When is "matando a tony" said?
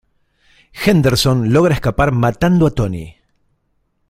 2.11-3.17